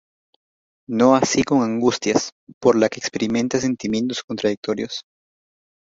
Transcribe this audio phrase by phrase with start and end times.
[0.89, 5.05] No así con Angustias, por la que experimenta sentimientos contradictorios.